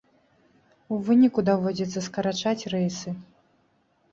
[0.95, 3.09] У выніку даводзіцца скарачаць рэйсы.